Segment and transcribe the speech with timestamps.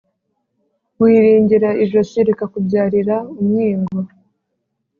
[1.01, 3.99] Wiringira ijosi rikakubyarira umwingo.